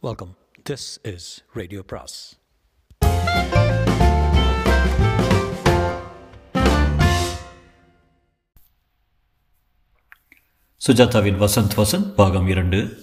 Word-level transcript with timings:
Welcome 0.00 0.36
this 0.70 1.14
is 1.14 1.44
radio 1.52 1.82
பிராஸ் 1.82 2.38
சுஜாதாவின் 10.86 11.38
வசந்த் 11.38 11.76
வசந்த் 11.76 12.14
பாகம் 12.14 12.46
இரண்டு. 12.46 12.98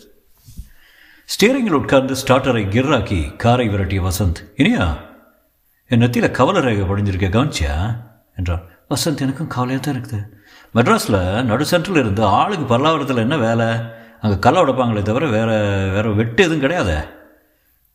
ஸ்டீரிங்கில் 1.26 1.72
உட்கார்ந்து 1.72 2.14
ஸ்டார்டரை 2.14 2.64
கிர்ராக்கி 2.70 3.36
காரை 3.36 3.70
விரட்டிய 3.70 4.12
வசந்த் 4.12 4.52
இனியா 4.58 4.98
என் 5.88 6.02
நெத்தியில் 6.02 6.32
கவலை 6.32 6.62
ரேகை 6.62 6.88
படிஞ்சிருக்க 6.88 7.30
கவனிச்சியா? 7.30 8.04
என்றான். 8.36 8.70
வசந்த் 8.90 9.22
எனக்கும் 9.22 9.48
கவலையாக 9.48 9.92
தான் 9.92 10.02
இருக்குது. 10.02 10.30
மெட்ராஸில் 10.74 11.44
நடு 11.44 11.66
சென்ட்ரல் 11.66 11.98
இருந்து 11.98 12.24
ஆளுக்கு 12.24 12.78
பல்லாவரத்தில் 12.78 13.18
என்ன 13.18 13.38
வேலை? 13.38 13.95
அங்கே 14.22 14.40
கல்லை 14.40 14.62
உடைப்பாங்களே 14.62 15.02
தவிர 15.02 15.28
வேறு 15.28 15.90
வேறு 15.94 16.16
வெட்டு 16.16 16.44
எதுவும் 16.44 16.60
கிடையாது? 16.60 17.08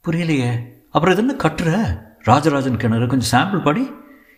புரியலையே. 0.07 0.51
அப்புறம் 0.91 1.19
இது 1.19 1.27
என்ன 1.29 1.35
கட்டுற? 1.43 1.99
ராஜராஜன் 2.23 2.77
கிணறு. 2.77 3.07
கொஞ்சம் 3.07 3.41
சாம்பிள் 3.41 3.65
படி. 3.65 3.91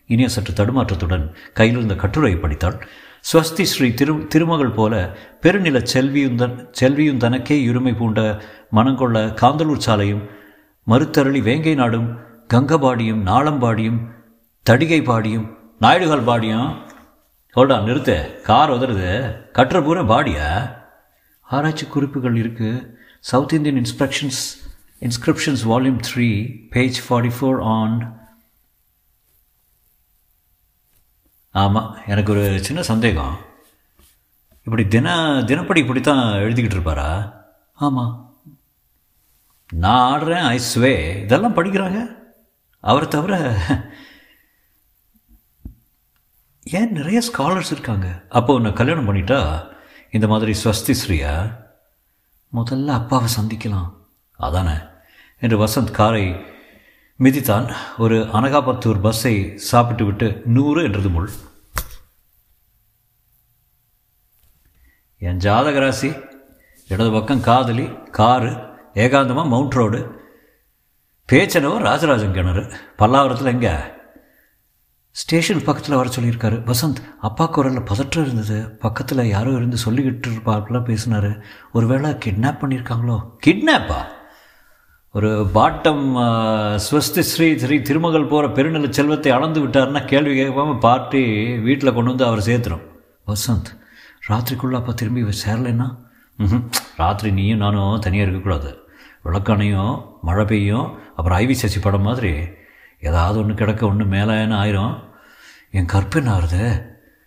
இனிய 0.06 0.29
சற்று 0.29 0.53
தடுமாற்றத்துடன் 0.55 1.34
கையில் 1.55 1.77
இருந்த 1.77 1.95
கட்டுரையை 1.95 2.41
படித்தாள் 2.41 2.87
ஸ்வஸ்தி 3.33 3.62
ஸ்ரீ 3.62 3.95
திரு 3.95 4.27
திருமகள் 4.27 4.70
போல 4.70 5.16
பெருநில 5.42 5.87
செல்வியுந்தன் 5.95 6.66
செல்வியும் 6.80 7.16
தனக்கே 7.16 7.66
இருமை 7.66 7.97
பூண்ட 7.97 8.42
மனங்கொள்ள 8.70 9.27
காந்தலூர் 9.27 9.84
சாலையும் 9.87 10.28
மறுத்தருளி 10.87 11.42
வேங்கை 11.42 11.75
நாடும் 11.75 12.19
கங்கபாடியும் 12.55 13.25
நாளம்பாடியும் 13.27 13.98
தடிகை 14.70 15.05
பாடியும் 15.05 15.59
நாயுடுகால் 15.80 16.25
பாடியும். 16.25 16.87
ஹோல்டா 17.56 17.78
நிறுத்து. 17.83 18.41
கார் 18.41 18.70
உதறுது. 18.70 19.37
கட்டுற 19.53 19.84
பூரா 19.84 20.01
பாடியா? 20.01 20.81
ஆராய்ச்சி 21.56 21.87
குறிப்புகள் 21.87 22.37
இருக்குது 22.42 22.87
South 23.30 23.55
Indian 23.59 23.80
inspections 23.83 24.42
inscriptions 25.06 25.62
volume 25.73 26.01
three 26.09 26.28
page 26.75 26.98
forty 27.06 27.33
four 27.38 27.61
on 27.77 27.97
ஆமாம் 31.62 31.89
எனக்கு 32.12 32.33
ஒரு 32.34 32.45
சின்ன 32.67 32.83
சந்தேகம். 32.91 33.34
இப்படி 34.67 34.84
தின 34.95 35.08
தினப்படி 35.50 35.80
இப்படி 35.84 36.00
தான் 36.00 36.23
எழுதிக்கிட்டு 36.45 36.77
இருப்பாரா? 36.78 37.08
ஆமாம் 37.86 38.12
நான் 39.83 40.05
ஆடுறேன் 40.12 40.47
ஐ 40.55 40.58
ஸ்வே 40.70 40.95
இதெல்லாம் 41.25 41.56
படிக்கிறாங்க? 41.56 42.00
அவரை 42.80 43.08
தவிர 43.08 43.34
ஏன் 46.78 46.97
நிறைய 46.98 47.20
ஸ்காலர்ஸ் 47.28 47.75
இருக்காங்க? 47.75 48.08
அப்போ 48.39 48.55
உன்னை 48.58 48.73
கல்யாணம் 48.73 49.08
பண்ணிட்டா? 49.08 49.41
இந்த 50.12 50.27
மாதிரி 50.27 50.58
ஸ்வஸ்தி 50.64 50.94
ஸ்ரீயா 51.06 51.56
முதல்ல 52.56 52.86
அப்பாவை 52.86 53.28
சந்திக்கலாம். 53.41 53.92
அதானே? 54.36 54.74
என்று 55.41 55.66
வசந்த் 55.66 55.91
காரை 55.91 56.24
மிதித்தான். 57.18 57.74
ஒரு 57.98 58.22
அனகாபத்தூர் 58.22 59.00
பஸ்ஸை 59.00 59.56
சாப்பிட்டு 59.56 60.05
விட்டு 60.05 60.42
நூறு 60.44 60.83
என்றது 60.83 61.08
முள். 61.08 61.30
என் 65.18 65.36
ஜாதக 65.36 65.78
ராசி 65.78 66.12
இடது 66.88 67.10
பக்கம் 67.10 67.40
காதலி 67.40 67.88
காரு 68.10 68.50
ஏகாந்தமாக 68.94 69.46
மவுண்ட் 69.46 69.72
ரோடு 69.72 70.20
பேச்சனவோ 71.33 71.78
ராஜராஜன் 71.78 72.33
கிணறு. 72.33 72.62
பல்லாவரத்தில் 72.98 73.44
எங்கே? 73.44 73.72
ஸ்டேஷன் 75.20 75.64
பக்கத்தில் 75.64 75.94
வர 75.94 76.08
சொல்லியிருக்காரு. 76.16 76.58
வசந்த் 76.68 77.00
அப்பா 77.20 77.46
குரலில் 77.46 77.88
பதற்றம் 77.91 78.24
இருந்தது. 78.24 78.58
பக்கத்தில் 78.84 79.30
யாரோ 79.32 79.50
இருந்து 79.50 79.78
சொல்லிக்கிட்டு 79.84 80.28
இருப்பாப்புலாம் 80.30 80.88
பேசினார். 80.91 81.30
ஒருவேளை 81.72 82.10
கிட்னாப் 82.24 82.60
பண்ணியிருக்காங்களோ? 82.62 83.16
கிட்னாப்பா 83.46 84.00
ஒரு 85.14 85.30
பாட்டம் 85.55 86.05
ஸ்வஸ்தி 86.84 87.24
ஸ்ரீ 87.30 87.46
ஸ்ரீ 87.62 87.77
திருமகள் 87.88 88.30
போகிற 88.30 88.46
பெருநில 88.56 88.90
செல்வத்தை 88.98 89.33
அளந்து 89.33 89.60
விட்டாருன்னா 89.64 90.00
கேள்வி 90.05 90.34
கேட்காம 90.38 90.78
பார்ட்டி 90.78 91.22
வீட்டில் 91.66 91.94
கொண்டு 91.94 92.11
வந்து 92.12 92.27
அவர் 92.30 92.46
சேர்த்துரும். 92.48 92.86
வசந்த் 93.27 93.70
ராத்திரிக்குள்ளே 94.28 94.78
அப்போ 94.80 94.92
திரும்பி 94.92 95.22
சேரலைன்னா? 95.45 95.89
ம் 96.36 96.64
ராத்திரி 96.96 97.30
நீயும் 97.33 97.62
நானும் 97.64 98.01
தனியாக 98.01 98.30
இருக்கக்கூடாது. 98.30 98.70
விளக்கணையும் 99.24 99.95
மழை 100.22 100.45
பெய்யும் 100.45 100.89
அப்புறம் 101.17 101.39
ஐவி 101.39 101.55
சசி 101.61 101.80
படம் 101.80 102.08
மாதிரி 102.08 102.33
ஏதாவது 103.02 103.39
ஒன்று 103.39 103.55
கிடக்க 103.55 103.86
ஒன்று 103.86 104.05
மேலேன்னு 104.05 104.55
ஆயிரும். 104.63 105.05
என் 105.70 105.86
கற்பு 105.86 106.20
ஆறுது? 106.20 106.83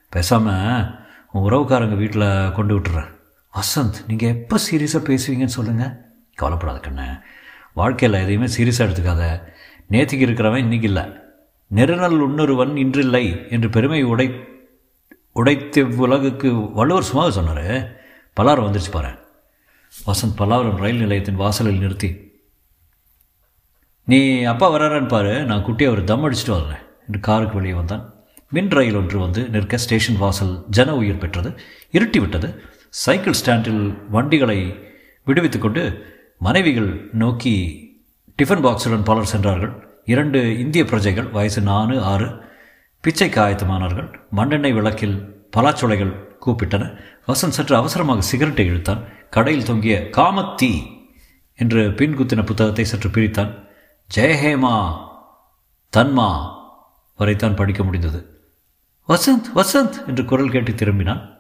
பேசாமல் 0.10 0.86
உன் 1.32 1.52
உறவுக்காரங்க 1.52 1.96
வீட்டில் 1.96 2.52
கொண்டு 2.52 2.80
விட்டுறேன் 2.80 3.14
வசந்த் 3.56 3.94
நீங்கள் 4.08 4.30
எப்போ 4.30 4.58
சீரியஸாக 4.72 5.04
பேசுவீங்கன்னு 5.04 5.46
சொல்லுங்கள் 5.46 5.98
கவலைப்படாத 6.36 6.90
கண்ணு. 6.90 7.22
வாழ்க்கையில் 7.74 8.20
எதையுமே 8.20 8.46
சீரியஸாக 8.46 8.90
எடுத்துக்காத. 8.90 9.42
நேற்றுக்கு 9.92 10.26
இருக்கிறவன் 10.26 10.66
இன்றைக்கி 10.66 10.84
இல்லை. 10.84 11.04
நெருநல் 11.76 12.20
உன்னொருவன் 12.20 12.78
இன்றில்லை 12.78 13.46
என்று 13.50 13.70
பெருமை 13.70 14.04
உடை 14.04 14.32
உடைத்த 15.36 15.82
உலகுக்கு 15.82 16.72
வள்ளுவர் 16.72 17.04
சும்மா 17.04 17.30
சொன்னார். 17.30 17.96
பல்லாரம் 18.42 18.66
வந்துருச்சு 18.66 18.92
பாரு. 18.92 19.24
வசந்த் 20.08 20.38
பல்லாவரம் 20.38 20.76
ரயில் 20.76 21.00
நிலையத்தின் 21.00 21.36
வாசலில் 21.36 21.80
நிறுத்தி 21.80 22.25
நீ 24.06 24.42
அப்பா 24.42 24.72
வராரான்னு 24.72 25.08
பாரு 25.08 25.46
நான் 25.46 25.66
குட்டியை 25.66 25.90
ஒரு 25.90 26.04
தம் 26.04 26.32
அடிச்சுட்டு 26.32 26.56
வரேன். 26.56 26.82
என்று 27.08 27.20
காருக்கு 27.20 27.56
வெளியே 27.56 27.74
வந்தான். 27.74 28.14
மின் 28.50 28.70
ரயில் 28.70 28.96
ஒன்று 28.96 29.20
வந்து 29.20 29.50
நிற்க 29.50 29.78
ஸ்டேஷன் 29.78 30.18
வாசல் 30.18 30.64
ஜன 30.70 30.96
உயிர் 30.96 31.18
பெற்றது. 31.18 31.60
இருட்டி 31.92 32.20
விட்டது. 32.20 32.62
சைக்கிள் 32.90 33.34
ஸ்டாண்டில் 33.34 33.98
வண்டிகளை 34.10 34.80
விடுவித்துக்கொண்டு 35.28 36.02
மனைவிகள் 36.40 37.10
நோக்கி 37.14 37.56
டிஃபன் 38.42 38.64
பாக்ஸுடன் 38.66 39.04
பலர் 39.04 39.26
சென்றார்கள். 39.26 39.88
இரண்டு 40.06 40.60
இந்திய 40.60 40.84
பிரஜைகள் 40.84 41.30
வயசு 41.30 41.62
நாலு 41.62 42.02
ஆறு 42.02 42.26
பிச்சைக்கு 43.02 43.42
ஆயத்தமானார்கள். 43.42 44.16
மண்ணெண்ணெய் 44.32 44.74
விளக்கில் 44.74 45.48
பலாச்சுளைகள் 45.58 46.16
கூப்பிட்டன. 46.46 46.96
வசந்த் 47.28 47.58
சற்று 47.58 47.76
அவசரமாக 47.76 48.22
சிகரெட்டை 48.22 48.66
இழுத்தான். 48.66 49.04
கடையில் 49.30 49.66
தொங்கிய 49.66 50.08
காமத்தீ 50.12 50.82
என்று 51.56 51.94
பின் 51.94 52.18
குத்தின 52.18 52.46
புத்தகத்தை 52.46 52.86
சற்று 52.86 53.10
பிரித்தான். 53.10 53.64
ஜெயஹேமா 54.14 54.76
தன்மா 55.98 56.30
வரைத்தான் 57.18 57.56
படிக்க 57.56 57.84
முடிந்தது. 57.84 58.20
வசந்த் 59.08 59.50
வசந்த் 59.56 60.08
என்று 60.08 60.26
குரல் 60.26 60.50
கேட்டு 60.50 60.72
திரும்பினான். 60.72 61.34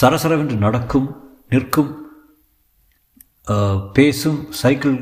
சரசரவென்று 0.00 0.56
நடக்கும் 0.56 1.08
நிற்கும் 1.48 1.92
பேசும் 3.92 4.52
சைக்கிள் 4.52 4.96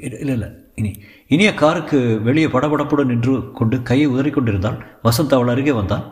இல்லை 0.00 0.18
இல்லை 0.18 0.48
இனி 0.74 1.02
இனிய 1.26 1.54
காருக்கு 1.54 2.20
வெளியே 2.22 2.46
படபடப்புடன் 2.46 3.04
நின்று 3.04 3.52
கொண்டு 3.52 3.82
கையை 3.82 4.06
உதறி 4.06 4.30
கொண்டிருந்தால் 4.30 5.00
வசந்த் 5.04 5.34
அவள் 5.34 5.48
அருகே 5.48 5.72
வந்தான். 5.72 6.04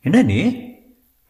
என்ன 0.00 0.22
நீ? 0.22 0.38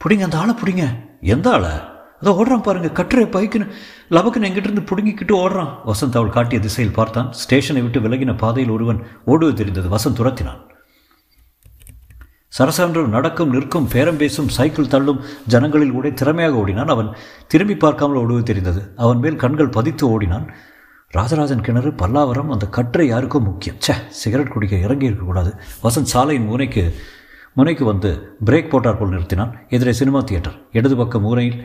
பிடிங்க 0.04 0.22
அந்த 0.22 0.38
ஆளை 0.38 0.54
பிடிங்க. 0.54 0.84
எந்த 1.20 1.50
ஆளை? 1.50 1.90
அதை 2.22 2.32
ஓடுறான் 2.34 2.62
பாருங்க 2.62 2.88
கட்டுரை 2.88 3.26
பைக்குன்னு 3.26 3.70
லபக்குன்னு 4.10 4.48
எங்கிட்டிருந்து 4.48 4.86
பிடுங்கிக்கிட்டு 4.90 5.34
ஓடுறான். 5.44 5.72
வசந்த் 5.86 6.16
அவள் 6.16 6.28
காட்டிய 6.28 6.60
திசையில் 6.60 6.94
பார்த்தான். 6.94 7.32
ஸ்டேஷனை 7.32 7.82
விட்டு 7.82 8.00
விலகின 8.00 8.36
பாதையில் 8.36 8.72
ஒருவன் 8.72 9.06
ஓடுவது 9.24 9.56
தெரிந்தது. 9.56 9.88
வசந்த் 9.88 10.18
துரத்தினான். 10.18 10.60
சரசன்று 12.58 13.08
நடக்கும் 13.08 13.50
நிற்கும் 13.50 13.88
பேரம் 13.88 14.16
பேசும் 14.16 14.48
சைக்கிள் 14.48 14.86
தள்ளும் 14.86 15.20
ஜனங்களில் 15.46 15.92
கூட 15.92 16.10
திறமையாக 16.10 16.56
ஓடினான் 16.56 16.86
அவன். 16.86 17.08
திரும்பி 17.48 17.76
பார்க்காமல் 17.76 18.16
ஓடுவது 18.16 18.44
தெரிந்தது. 18.44 18.82
அவன் 18.96 19.18
மேல் 19.18 19.36
கண்கள் 19.36 19.68
பதித்து 19.68 20.10
ஓடினான். 20.10 20.46
ராஜராஜன் 21.08 21.60
கிணறு 21.60 21.90
பல்லாவரம் 21.90 22.52
அந்த 22.52 22.66
கற்றை 22.66 23.06
யாருக்கும் 23.06 23.42
முக்கியம். 23.42 23.76
சே 23.78 23.94
சிகரெட் 24.08 24.52
குடிக்க 24.52 24.76
இறங்கி 24.76 25.04
இருக்கக்கூடாது 25.04 25.54
வசந்த் 25.82 26.12
சாலையின் 26.14 26.46
முனைக்கு 26.46 26.94
முனைக்கு 27.54 27.84
வந்து 27.84 28.10
பிரேக் 28.44 28.68
போட்டார் 28.68 28.98
போல் 28.98 29.10
நிறுத்தினான். 29.10 29.52
எதிரே 29.68 29.92
சினிமா 29.92 30.20
தியேட்டர். 30.20 30.58
இடது 30.72 30.96
பக்கம் 30.96 31.22
முனையில் 31.22 31.64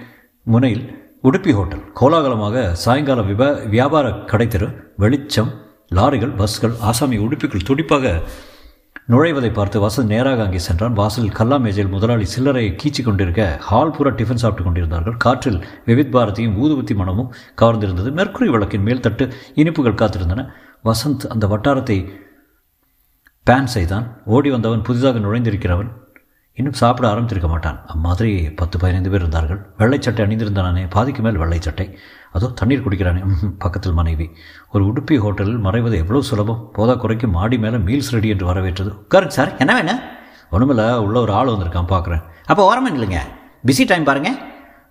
முனையில் 0.53 0.83
உடுப்பி 1.23 1.51
ஹோட்டல் 1.53 1.81
கோலாகலமாக 1.93 2.73
சாயங்கால 2.83 3.21
விப 3.21 3.69
வியாபார 3.69 4.07
கடைத்தெரு 4.31 4.67
வெளிச்சம் 4.97 5.49
லாரிகள் 5.95 6.35
பஸ்கள் 6.35 6.75
ஆசாமி 6.79 7.17
உடுப்பிக்குள் 7.17 7.65
துடிப்பாக 7.65 8.21
நுழைவதை 9.09 9.49
பார்த்து 9.53 9.77
வசந்த் 9.81 10.11
நேராக 10.13 10.43
அங்கே 10.43 10.57
சென்றான். 10.57 10.93
வாசலில் 10.93 11.35
கல்லா 11.39 11.57
மேஜையில் 11.57 11.91
முதலாளி 11.91 12.25
சில்லறையை 12.35 12.71
கீச்சி 12.83 13.03
கொண்டிருக்க 13.03 13.57
ஹால் 13.59 13.91
பூரா 13.91 14.09
டிஃபன் 14.09 14.41
சாப்பிட்டு 14.43 14.63
கொண்டிருந்தார்கள். 14.63 15.17
காற்றில் 15.17 15.59
விவித் 15.85 16.15
பாரதியும் 16.15 16.57
ஊதுபத்தி 16.63 16.95
மனமும் 16.95 17.33
கவர்ந்திருந்தது 17.61 18.11
மெர்க்குரி 18.19 18.49
விளக்கின் 18.49 18.81
மேல் 18.81 18.99
தட்டு 18.99 19.27
இனிப்புகள் 19.55 19.99
காத்திருந்தன. 20.01 20.47
வசந்த் 20.83 21.27
அந்த 21.27 21.47
வட்டாரத்தை 21.47 21.97
பேன் 23.45 23.71
செய்தான். 23.75 24.07
ஓடி 24.25 24.49
வந்தவன் 24.49 24.81
புதிதாக 24.81 25.19
நுழைந்திருக்கிறவன் 25.19 25.91
இன்னும் 26.59 26.77
சாப்பிட 26.79 27.05
ஆரம்பித்திருக்க 27.13 27.47
மாட்டான். 27.47 27.79
அம்மாதிரி 27.93 28.29
பத்து 28.59 28.75
பதினைந்து 28.81 29.09
பேர் 29.11 29.21
இருந்தார்கள். 29.23 29.59
வெள்ளை 29.79 29.97
சட்டை 30.01 30.21
அணிந்திருந்தானே? 30.25 30.83
பாதிக்கு 30.89 31.21
மேல் 31.21 31.39
வெள்ளை 31.41 31.57
சட்டை. 31.61 31.85
அதோ 32.31 32.47
தண்ணீர் 32.59 32.83
குடிக்கிறானே. 32.85 33.21
பக்கத்தில் 33.63 33.95
மனைவி. 33.99 34.27
ஒரு 34.71 34.83
உடுப்பி 34.85 35.15
ஹோட்டலில் 35.23 35.59
மறைவது 35.67 35.95
எவ்வளோ 36.03 36.21
சுலபம்? 36.29 36.61
போதா 36.73 36.95
குறைக்கு 37.03 37.27
மாடி 37.27 37.57
மேலே 37.65 37.79
மீல்ஸ் 37.87 38.11
ரெடி 38.15 38.29
என்று 38.35 38.45
வரவேற்றது. 38.51 38.91
உட்காருங்க 39.03 39.35
சார் 39.37 39.51
என்ன 39.57 39.73
வேணும் 39.79 40.01
ஒன்றுமில்ல 40.51 40.83
உள்ள 41.05 41.17
ஒரு 41.25 41.33
ஆள் 41.39 41.51
வந்திருக்கான் 41.53 41.91
பார்க்குறேன் 41.93 42.23
அப்போ 42.51 42.61
ஓரமாக 42.69 42.97
இல்லைங்க 42.97 43.21
பிஸி 43.67 43.85
டைம் 43.87 44.07
பாருங்கள் 44.09 44.37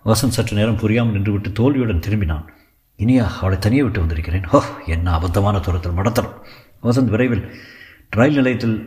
வசந்த் 0.09 0.35
சற்று 0.37 0.57
நேரம் 0.57 0.79
புரியாமல் 0.81 1.15
நின்றுவிட்டு 1.15 1.51
தோல்வியுடன் 1.59 2.03
திரும்பினான். 2.05 2.45
இனியா 2.99 3.25
அவளை 3.39 3.57
தனியே 3.59 3.81
விட்டு 3.83 3.99
வந்திருக்கிறேன். 4.03 4.45
ஓ 4.51 4.59
என்ன 4.85 5.07
அபத்தமான 5.17 5.59
தூரத்தில் 5.65 5.97
மடத்தரம் 5.99 6.35
வசந்த் 6.83 7.11
விரைவில் 7.15 7.43
ரயில் 8.09 8.39
நிலையத்தில் 8.39 8.77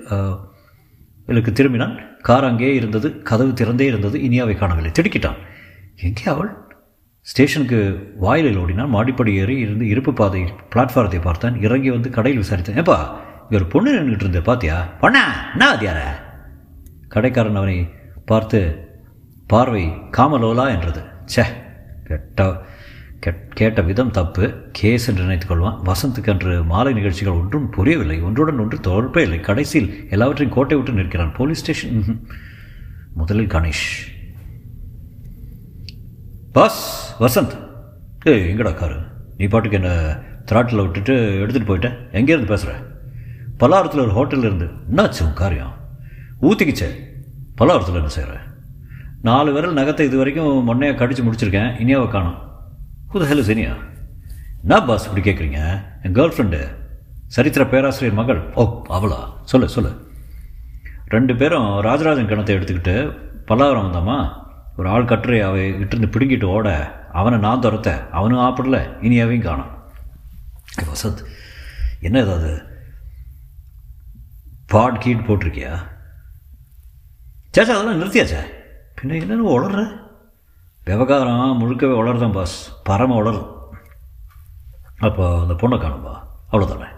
எனக்கு 1.30 1.50
திரும்பினான். 1.58 1.94
கார் 2.22 2.46
அங்கேயே 2.48 2.74
இருந்தது 2.74 3.08
கதவு 3.30 3.52
திறந்தே 3.52 3.86
இருந்தது 3.90 4.16
இனியாவை 4.26 4.54
காணவில்லை. 4.58 4.92
திடுக்கிட்டான். 4.98 5.38
எங்கே 6.06 6.24
அவள்? 6.32 6.50
ஸ்டேஷனுக்கு 7.26 7.78
வாயிலில் 8.16 8.58
ஓடினான். 8.62 8.94
மாடிப்படி 8.94 9.32
ஏறி 9.40 9.56
இருந்து 9.64 9.86
இருப்பு 9.86 10.12
பாதை 10.12 10.40
பிளாட்ஃபாரத்தை 10.74 11.20
பார்த்தான். 11.20 11.56
இறங்கி 11.66 11.90
வந்து 11.90 12.10
கடையில் 12.10 12.42
விசாரித்தேன். 12.42 12.78
ஏப்பா 12.82 12.98
இங்கே 13.42 13.58
ஒரு 13.60 13.66
பொண்ணு 13.66 13.90
நின்றுட்டு 13.96 14.26
இருந்தேன் 14.26 14.48
பாத்தியா? 14.50 14.76
பொண்ணா 15.02 15.24
என்ன 15.52 15.68
அதியார 15.76 16.00
கடைக்காரன் 17.14 17.60
அவனை 17.60 17.78
பார்த்து 18.30 18.60
பார்வை 19.46 19.84
காமலோலா 20.16 20.66
என்றது. 20.76 21.02
ச்சே 21.32 21.44
கெட்ட 22.08 22.46
கேட்ட 23.48 23.82
விதம் 23.82 24.10
தப்பு. 24.10 24.54
கேஸ் 24.72 25.08
என்று 25.08 25.22
நினைத்துக் 25.22 25.50
கொள்வான். 25.50 25.80
வசந்துக்கு 25.84 26.30
அன்று 26.30 26.64
மாலை 26.64 26.92
நிகழ்ச்சிகள் 26.92 27.32
ஒன்றும் 27.32 27.70
புரியவில்லை. 27.70 28.22
ஒன்றுடன் 28.22 28.58
ஒன்று 28.58 28.80
தொடர்பே 28.80 29.22
இல்லை. 29.22 29.40
கடைசியில் 29.40 30.06
எல்லாவற்றையும் 30.10 30.54
கோட்டை 30.54 30.76
விட்டு 30.76 30.92
நிற்கிறான். 30.92 31.32
Police 31.32 31.60
station. 31.60 32.26
முதலில் 33.14 33.46
கணேஷ். 33.46 34.08
பாஸ் 36.52 37.14
வசந்த். 37.20 37.68
ஏய் 38.24 38.54
எங்கடா 38.54 38.74
காரு 38.74 38.96
நீ 39.36 39.46
பாட்டுக்கு 39.46 39.80
என்ன 39.82 40.18
திராட்டில் 40.46 40.80
விட்டுட்டு 40.80 41.12
எடுத்துகிட்டு 41.14 41.68
போயிட்டேன் 41.68 41.96
எங்கேருந்து 42.12 42.46
பேசுகிற 42.46 42.78
பல்லாரத்தில் 43.60 44.10
ஒரு 44.10 44.12
ஹோட்டலில் 44.12 44.44
இருந்து. 44.44 44.64
என்னாச்சு 44.64 45.22
உன் 45.22 45.32
காரியம்? 45.34 45.74
ஊற்றிக்கிச்சே 46.42 46.88
பலாரத்தில் 47.60 47.94
என்ன 47.94 48.08
செய்கிற 48.08 48.38
நாலு 49.22 49.52
விரல் 49.52 49.74
நகத்தை 49.74 50.00
இது 50.00 50.16
வரைக்கும் 50.16 50.68
மொன்னையாக 50.68 50.84
கடிச்சு 50.84 51.24
முடிச்சிருக்கேன். 51.24 51.72
இனியாவை 51.82 52.08
காணும். 52.08 52.48
புது 53.12 53.26
ஹலோ 53.26 53.44
சனியா 53.44 53.76
என்ன 54.60 54.84
பாஸ் 54.84 55.08
இப்படி 55.08 55.30
கேட்குறீங்க 55.30 55.82
என் 56.02 56.12
கேர்ள் 56.12 56.32
ஃப்ரெண்டு 56.32 56.76
சரித்திர 57.26 57.66
பேராசிரியர் 57.66 58.18
மகள். 58.18 58.52
ஓ 58.54 58.82
அவளா? 58.88 59.32
சொல்லு 59.44 59.68
சொல்லு. 59.68 60.10
ரெண்டு 61.06 61.36
பேரும் 61.36 61.80
ராஜராஜன் 61.80 62.28
கிணத்தை 62.28 62.58
எடுத்துக்கிட்டு 62.58 63.18
பல்லாவரம் 63.48 63.86
வந்தாமா? 63.86 64.44
ஒரு 64.76 64.88
ஆள் 64.88 65.04
கட்டுரை 65.04 65.40
அவை 65.40 65.72
இட்டிருந்து 65.72 66.10
பிடுங்கிட்டு 66.10 66.44
ஓட 66.44 66.94
அவனை 67.12 67.38
நான் 67.38 67.60
துரத்த 67.60 68.08
அவனும் 68.08 68.38
ஆப்பிடல 68.38 68.76
இனியாவையும் 68.76 69.42
காணோம். 69.42 69.92
வசத் 70.80 71.06
வசந்த் 71.06 71.24
என்ன 72.00 72.20
ஏதாவது 72.20 72.62
பாட் 74.66 75.02
கீட் 75.04 75.26
போட்டிருக்கியா? 75.26 75.78
சேச்சா 77.56 77.70
அதெல்லாம் 77.70 78.00
நிறுத்தியாச்சே. 78.00 78.40
பின்ன 79.02 79.10
என்னென்னு 79.10 79.48
உளர்ற? 79.48 80.08
விவகாரம் 80.90 81.60
முழுக்கவே 81.60 81.92
வளருதான் 81.96 82.32
பாஸ் 82.32 82.82
பரம 82.82 83.14
வளரும். 83.14 83.56
அப்போ 84.98 85.40
அந்த 85.40 85.54
பொண்ணை 85.54 85.80
காணும்பா 85.80 86.22
அவ்வளோதானே 86.52 86.88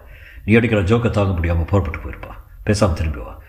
நீ 0.45 0.53
அடிக்கிற 0.53 0.81
ஜோக்கை 0.81 1.09
தாங்க 1.09 1.33
முடியாமல் 1.33 1.65
புறப்பட்டு 1.65 2.09
போயிருப்பா. 2.09 2.31
பேசாமல் 2.63 2.95
திரும்பி 2.95 3.19
வா. 3.19 3.41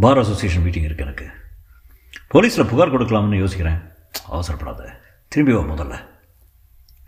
பார் 0.00 0.18
அசோசியேஷன் 0.18 0.62
மீட்டிங் 0.62 0.84
இருக்கு 0.84 1.04
எனக்கு. 1.04 1.30
போலீஸில் 2.34 2.68
புகார் 2.68 2.92
கொடுக்கலாம்னு 2.92 3.38
யோசிக்கிறேன். 3.38 3.92
அவசரப்படாத. 4.30 4.90
திரும்பி 5.28 5.52
வா 5.52 5.74
முதல்ல. 5.74 5.98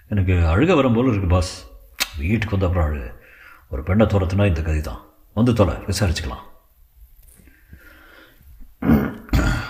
எனக்கு 0.08 0.32
அழுக 0.32 0.75
வரும் 0.75 0.94
போல 0.94 1.10
இருக்குது 1.10 1.28
பாஸ் 1.28 1.70
வீட்டுக்கு 2.19 2.58
வந்த 2.58 2.66
அப்புறம் 2.66 2.88
அழு. 2.88 3.22
ஒரு 3.70 3.82
பெண்ணை 3.82 4.06
துரத்துனா 4.06 4.46
இந்த 4.46 4.62
கதி 4.62 4.81
தான் 4.81 5.00
வந்து 5.34 5.52
தொலை 5.52 5.75
விசாரிச்சுக்கலாம். 5.75 6.48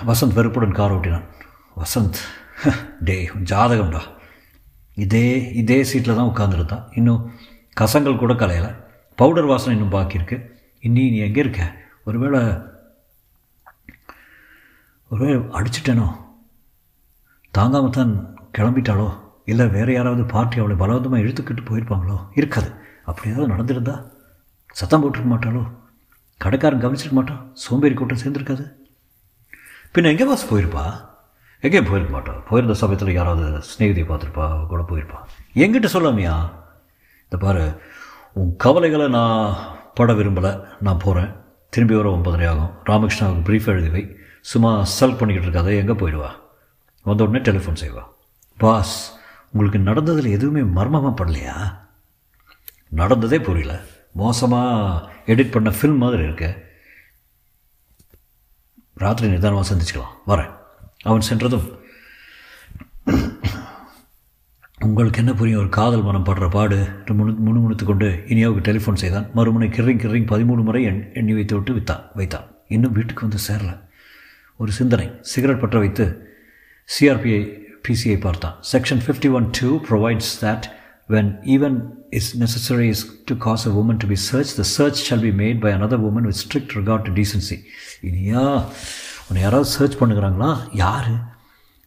வசந்த் 0.06 0.34
வெறுப்புடன் 0.34 0.72
கார் 0.72 0.92
ஓட்டினான். 0.92 1.24
வசந்த். 1.76 2.14
டே 3.00 3.30
உன் 3.34 3.42
ஜாதகம்டா. 3.42 4.00
இதே 4.94 5.52
இதே 5.52 5.84
சீட்டில் 5.84 6.16
தான் 6.16 6.30
உட்காந்துருந்தான் 6.30 6.84
இன்னும் 6.94 7.32
கசங்கள் 7.76 8.16
கூட 8.16 8.32
கலையலை. 8.32 8.74
பவுடர் 9.16 9.44
வாசனை 9.44 9.78
இன்னும் 9.78 9.94
பாக்கியிருக்கு 9.94 10.36
இன்னி 10.82 11.10
நீ 11.10 11.18
எங்கே 11.18 11.40
இருக்க? 11.40 11.74
ஒருவேளை 12.04 12.40
ஒருவேளை 15.08 15.36
அடிச்சிட்டேனோ? 15.58 16.08
தாங்காமல் 17.50 17.90
தான் 17.90 18.12
கிளம்பிட்டாளோ? 18.58 19.08
இல்லை 19.44 19.66
வேறு 19.68 19.92
யாராவது 19.92 20.24
பார்ட்டி 20.24 20.60
அவளை 20.60 20.76
பலவந்தமாக 20.76 21.22
இழுத்துக்கிட்டு 21.22 21.64
போயிருப்பாங்களோ? 21.70 22.30
இருக்காது. 22.34 22.70
அப்படி 23.04 23.30
ஏதாவது 23.30 23.52
நடந்திருந்தா 23.52 23.96
சத்தம் 24.76 25.02
போட்டிருக்க 25.02 25.30
மாட்டாளோ? 25.34 25.62
கடைக்காரன் 26.40 26.82
கவனிச்சிருக்க 26.82 27.12
மாட்டான்? 27.12 27.52
சோம்பேறி 27.54 27.94
கூட்டம் 27.94 28.18
சேர்ந்துருக்காது. 28.18 28.66
பின்ன 29.94 30.06
எங்கே 30.06 30.24
பாஸ் 30.24 30.54
போயிருப்பா? 30.54 30.84
எங்கேயும் 31.60 31.90
போயிருக்க 31.90 32.18
மாட்டா 32.18 32.46
போயிருந்த 32.48 32.78
சமயத்தில் 32.78 33.14
யாராவது 33.14 33.58
ஸ்நேகிதியை 33.58 34.06
பார்த்துருப்பா 34.06 34.66
கூட 34.66 34.84
போயிருப்பா. 34.88 35.18
எங்கிட்ட 35.54 35.88
சொல்லாமையா? 35.92 36.50
இந்த 37.22 37.36
பாரு 37.38 37.80
உன் 38.32 38.56
கவலைகளை 38.56 39.08
நான் 39.08 39.56
பட 39.94 40.12
விரும்பலை. 40.12 40.66
நான் 40.80 40.98
போகிறேன் 40.98 41.36
திரும்பி 41.68 41.94
வர 41.94 42.14
ஒன்பதரை 42.14 42.48
ஆகும். 42.48 42.70
ராமகிருஷ்ணாவுக்கு 42.84 43.50
ப்ரீஃப் 43.50 43.70
எழுதிவை 43.74 44.16
சும்மா 44.40 44.84
செல் 44.84 45.14
பண்ணிக்கிட்டு 45.14 45.50
இருக்காத 45.50 45.76
எங்கே 45.76 45.92
போயிடுவா? 45.92 46.30
வந்த 47.02 47.24
உடனே 47.24 47.50
டெலிஃபோன் 47.50 47.80
செய்வா. 47.80 48.02
பாஸ் 48.56 49.18
உங்களுக்கு 49.52 49.78
நடந்ததில் 49.78 50.30
எதுவுமே 50.30 50.60
மர்மமாக 50.60 51.24
படலையா? 51.24 51.76
நடந்ததே 52.88 53.40
புரியல. 53.40 53.80
மோசமாக 54.12 55.10
எடிட் 55.26 55.50
பண்ண 55.50 55.70
ஃபில்ம் 55.70 55.96
மாதிரி 55.96 56.22
இருக்கு. 56.22 56.64
ராத்திரி 58.94 59.28
நிதானமாக 59.28 59.74
சந்திச்சுக்கலாம். 59.74 60.16
வரேன். 60.26 60.58
அவன் 61.02 61.20
சென்றதும் 61.20 61.78
உங்களுக்கு 64.84 65.18
என்ன 65.18 65.34
புரியும்? 65.34 65.60
ஒரு 65.60 65.68
காதல் 65.68 66.02
மனம் 66.02 66.24
படுற 66.24 66.50
பாடு. 66.50 66.76
என்று 66.76 67.14
முணு 67.14 67.34
முணுமுணுத்து 67.46 67.84
கொண்டு 67.84 68.22
இனியாவுக்கு 68.26 68.60
டெலிஃபோன் 68.60 68.94
செய்தான். 68.94 69.30
மறுமுனை 69.36 69.68
கிரிங் 69.68 69.98
கிரிங் 69.98 70.26
பதிமூணு 70.26 70.62
முறை 70.62 70.82
எண் 70.84 71.10
எண்ணி 71.14 71.34
வைத்து 71.34 71.62
விட்டு 71.62 71.74
வித்தான் 71.74 72.04
வைத்தான். 72.14 72.44
இன்னும் 72.68 72.92
வீட்டுக்கு 72.92 73.28
வந்து 73.28 73.42
சேரல. 73.48 73.80
ஒரு 74.56 74.72
சிந்தனை. 74.72 75.10
சிகரெட் 75.20 75.60
பற்ற 75.60 75.78
வைத்து 75.78 76.36
சிஆர்பிஐ 77.00 77.58
பிசிஐ 77.88 78.20
பார்த்தான். 78.20 78.56
Section 78.72 79.00
fifty 79.06 79.30
one 79.30 79.50
two 79.60 79.80
provides 79.80 80.32
that 80.40 80.62
whenever 81.44 81.80
is 82.10 82.38
necessary 82.38 82.80
is 82.80 83.22
to 83.24 83.36
cause 83.36 83.68
a 83.68 83.70
woman 83.70 83.96
to 83.96 84.06
be 84.06 84.14
search 84.14 84.56
the 84.56 84.62
search 84.62 85.14
shall 85.14 85.20
be 85.20 85.30
made 85.30 85.60
by 85.60 85.72
another 85.72 85.98
woman 85.98 86.24
with 86.24 86.34
strict 86.48 86.68
regard 86.74 87.02
to 87.02 87.12
decency. 87.12 87.58
இனியா 88.02 88.64
உன்னை 89.30 89.44
யாராவது 89.44 89.70
search 89.70 89.96
பண்ணுகிறாங்களா? 89.96 90.56
யார்? 90.72 91.10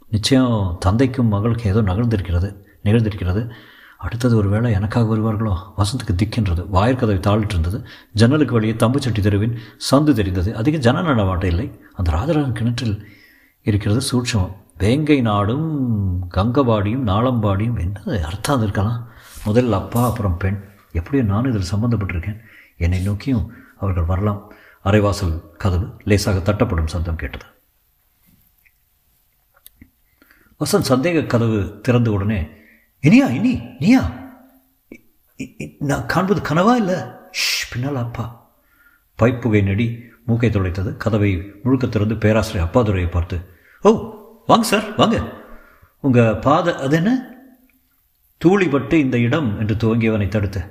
நிச்சயம் 0.10 0.78
தந்தைக்கும் 0.80 1.28
மகளுக்கும் 1.28 1.76
ஏதோ 1.76 1.82
நகர்ந்திருக்கிறது 1.82 2.56
நிகழ்ந்திருக்கிறது. 2.84 3.50
அடுத்தது 3.98 4.36
ஒரு 4.36 4.50
வேளை 4.50 4.72
எனக்காக 4.72 5.16
வருவார்களோ? 5.16 5.56
வசந்துக்கு 5.78 6.14
திக்கின்றது 6.14 6.66
வாயிற்கதவை 6.74 7.20
தாளிட்டு 7.20 7.50
இருந்தது 7.50 7.86
ஜன்னலுக்கு 8.12 8.54
வழியே 8.54 8.74
தம்புச்சட்டி 8.74 9.20
தெருவின் 9.20 9.58
சந்து 9.92 10.14
தெரிந்தது. 10.14 10.56
அதிக 10.56 10.78
ஜன 10.78 11.02
நடமாட்டம் 11.02 11.50
இல்லை. 11.50 11.80
அந்த 11.94 12.12
ராஜராஜன் 12.12 12.54
கிணற்றில் 12.54 13.08
இருக்கிறது 13.64 14.02
சூட்சமம். 14.12 14.54
வேங்கை 14.78 15.22
நாடும் 15.22 15.68
கங்கபாடியும் 16.32 17.06
நாளம்பாடியும் 17.06 17.80
என்ன 17.80 18.26
அர்த்தம் 18.26 18.62
இருக்கலாம்? 18.62 19.08
முதலில் 19.46 19.74
அப்பா 19.74 20.06
அப்புறம் 20.06 20.38
பெண். 20.38 20.64
எப்படியோ 20.92 21.24
நானும் 21.24 21.54
இதில் 21.54 21.72
சம்மந்தப்பட்டிருக்கேன் 21.76 22.40
என்னை 22.78 23.00
நோக்கியும் 23.00 23.52
அவர்கள் 23.80 24.04
வரலாம். 24.04 24.54
அரைவாசல் 24.84 25.48
கதவு 25.58 25.98
லேசாக 26.04 26.54
தட்டப்படும் 26.54 26.86
சத்தம் 26.86 27.16
கேட்டது. 27.16 27.46
வசந்த் 30.60 30.90
சந்தேக 30.90 31.26
கதவு 31.26 31.80
திறந்த 31.82 32.12
உடனே 32.12 32.50
இனியா 33.02 33.30
இனி 33.30 33.62
நீயா? 33.80 34.12
நான் 35.80 36.06
காண்பது 36.06 36.42
கனவா 36.42 36.76
இல்லை? 36.76 36.96
பின்னால் 37.72 37.96
அப்பா. 37.96 38.56
பைப்புகை 39.20 39.64
நெடி 39.64 40.04
மூக்கை 40.26 40.50
துளைத்தது 40.50 40.98
கதவை 40.98 41.52
முழுக்க 41.64 41.88
திறந்து 41.88 42.18
பேராசிரியர் 42.18 42.68
அப்பாதுரையை 42.68 43.10
பார்த்து 43.10 43.50
ஓ 43.82 44.16
வாங்க 44.48 44.66
சார் 44.66 44.96
வாங்க. 44.96 45.42
உங்கள் 46.00 46.36
பாத 46.36 46.76
அது 46.76 46.96
என்ன? 46.96 47.36
தூளிப்பட்டு 48.46 48.94
இந்த 48.94 49.18
இடம் 49.18 49.60
என்று 49.60 49.76
துவங்கியவனை 49.76 50.28
தடுத்து 50.28 50.62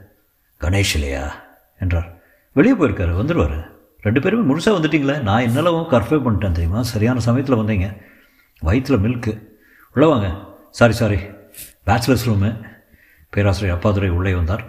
கணேஷ் 0.60 0.94
இல்லையா? 0.94 1.44
என்றார். 1.78 2.22
வெளியே 2.52 2.74
போயிருக்காரு 2.74 3.12
வந்துடுவார் 3.12 3.71
ரெண்டு 4.02 4.20
பேருமே 4.20 4.44
முழுசாக 4.50 4.76
வந்துட்டிங்களே? 4.76 5.16
நான் 5.28 5.42
என்னெல்லாம் 5.42 5.90
கர்ஃபே 5.92 6.18
பண்ணிட்டேன் 6.22 6.58
தெரியுமா? 6.58 6.82
சரியான 6.82 7.20
சமயத்தில் 7.20 7.60
வந்தீங்க. 7.60 7.88
வயிற்றில் 8.60 9.02
மில்க்கு 9.04 9.32
உள்ளே 9.94 10.08
வாங்க. 10.08 10.28
சாரி 10.70 10.92
சாரி 10.92 11.18
பேச்சுலர்ஸ் 11.86 12.28
ரூமு 12.28 12.50
பேராசிரியர் 13.30 13.78
அப்பாதுரை 13.78 14.08
உள்ளே 14.08 14.34
வந்தார். 14.34 14.64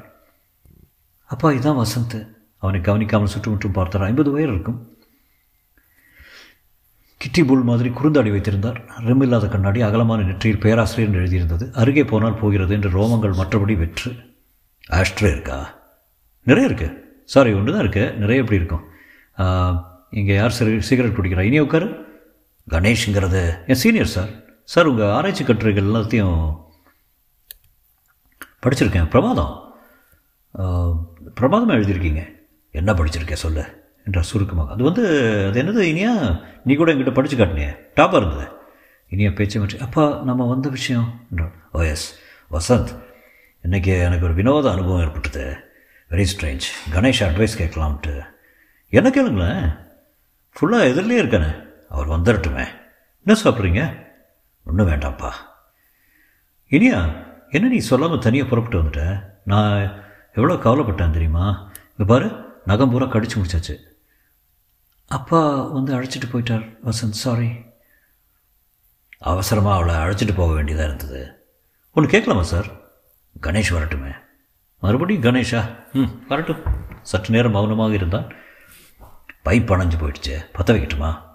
அப்பா 1.25 1.51
இதுதான் 1.51 1.79
வசந்த். 1.83 2.17
அவனை 2.57 2.81
கவனிக்காமல் 2.81 3.33
சுற்றுமுற்றும் 3.33 3.77
பார்த்தார். 3.77 4.03
ஐம்பது 4.03 4.31
வயர் 4.31 4.49
இருக்கும். 4.49 4.79
கிட்டி 7.17 7.43
புல் 7.43 7.67
மாதிரி 7.69 7.89
குறுந்தாடி 7.89 8.31
வைத்திருந்தார். 8.31 8.79
ரிம் 9.07 9.21
இல்லாத 9.21 9.47
கண்ணாடி 9.47 9.81
அகலமான 9.81 10.23
நெற்றியில் 10.23 10.63
பேராசிரியர் 10.65 11.09
என்று 11.09 11.21
எழுதியிருந்தது. 11.23 11.65
அருகே 11.71 12.03
போனால் 12.03 12.39
போகிறது 12.41 12.73
என்று 12.73 12.89
ரோமங்கள் 12.89 13.37
மற்றபடி 13.41 13.77
வெற்று. 13.77 14.11
ஆஸ்ட்ரே 14.89 15.31
இருக்கா? 15.35 15.57
நிறைய 16.43 16.69
இருக்குது 16.69 16.97
சாரி 17.33 17.53
ஒன்று 17.53 17.73
தான் 17.73 17.83
இருக்குது 17.85 18.13
நிறைய 18.23 18.41
எப்படி 18.41 18.59
இருக்கும்? 18.61 18.83
இங்கே 20.09 20.33
யார் 20.33 20.51
சிறு 20.51 20.81
சிகரெட் 20.81 21.15
குடிக்கிறா 21.15 21.39
இனி 21.39 21.59
உட்காரு. 21.59 21.87
கணேஷுங்கிறது. 22.69 23.67
என் 23.67 23.81
சீனியர் 23.83 24.13
சார். 24.15 24.29
சார் 24.63 24.85
உங்கள் 24.85 25.09
ஆராய்ச்சி 25.09 25.43
கட்டுரைகள் 25.43 25.83
எல்லாத்தையும் 25.83 26.61
படிச்சிருக்கேன். 28.63 29.09
பிரமாதம் 29.09 29.75
பிரமாதமாக 31.35 31.79
எழுதியிருக்கீங்க. 31.79 32.21
என்ன 32.71 32.93
படிச்சிருக்கேன் 32.93 33.41
சொல்லு 33.45 33.63
என்றார் 34.05 34.23
சுருக்கமாக. 34.23 34.71
அது 34.73 34.83
வந்து 34.83 35.03
அது 35.47 35.63
என்னது 35.63 35.81
இனியா? 35.93 36.43
நீ 36.63 36.73
கூட 36.73 36.93
என்கிட்ட 36.93 37.13
படித்து 37.13 37.37
காட்டினியே. 37.37 37.71
டாப்பாக 37.95 38.15
இருந்தது. 38.15 38.47
இனியா 39.09 39.35
பேச்சு 39.35 39.59
மாற்றி 39.59 39.77
அப்பா 39.77 40.21
நம்ம 40.23 40.47
வந்த 40.47 40.69
விஷயம் 40.69 41.09
என்றார். 41.29 41.55
ஓ 41.71 41.81
எஸ். 41.81 42.19
வசந்த் 42.51 42.93
இன்றைக்கி 43.63 44.03
எனக்கு 44.03 44.25
ஒரு 44.25 44.33
வினோத 44.33 44.71
அனுபவம் 44.71 45.01
ஏற்பட்டது. 45.01 45.55
வெரி 46.09 46.25
ஸ்ட்ரேஞ்ச் 46.33 46.69
கணேஷ் 46.91 47.25
அட்வைஸ் 47.27 47.57
கேட்கலாம்ட்டு. 47.57 48.31
என்ன 48.97 49.09
கேளுங்களேன்? 49.09 49.63
ஃபுல்லாக 50.55 50.88
எதிரிலே 50.89 51.17
இருக்கானே. 51.21 51.51
அவர் 51.93 52.12
வந்துடட்டுமே 52.13 52.65
என்ன 53.25 53.39
சாப்பிட்றீங்க? 53.43 53.81
ஒன்றும் 54.65 54.89
வேண்டாம்ப்பா. 54.89 55.31
இனியா 56.69 57.00
என்ன 57.50 57.67
நீ 57.67 57.77
சொல்லாமல் 57.77 58.23
தனியாக 58.25 58.50
புறப்பட்டு 58.50 58.81
வந்துட்ட? 58.81 59.03
நான் 59.43 59.77
எவ்வளோ 60.33 60.53
கவலைப்பட்டேன் 60.65 61.15
தெரியுமா? 61.17 61.45
இங்கே 61.95 62.05
பாரு 62.05 62.27
நகம் 62.65 62.91
பூரா 62.91 63.05
கடிச்சு 63.05 63.38
முடிச்சாச்சு. 63.39 63.75
அப்பா 65.17 65.41
வந்து 65.77 65.91
அழைச்சிட்டு 65.95 66.29
போயிட்டார் 66.31 66.65
வசந்த். 66.85 67.21
சாரி 67.23 67.50
அவசரமாக 69.31 69.77
அவளை 69.77 69.95
அழைச்சிட்டு 70.03 70.35
போக 70.35 70.53
வேண்டியதாக 70.53 70.93
இருந்தது. 70.93 71.21
ஒன்று 71.95 72.09
கேட்கலாமா 72.09 72.45
சார்? 72.53 72.69
கணேஷ் 73.41 73.75
வரட்டுமே. 73.75 74.13
மறுபடியும் 74.79 75.25
கணேஷா? 75.27 75.62
ம் 75.93 76.13
வரட்டும். 76.27 76.63
சற்று 77.01 77.35
நேரம் 77.35 77.51
மௌனமாக 77.51 77.93
இருந்தான் 77.93 78.27
பைப் 79.45 79.71
அணைஞ்சு 79.71 79.97
போயிடுச்சு. 79.97 80.45
பற்ற 80.53 80.73
வைக்கட்டுமா? 80.73 81.31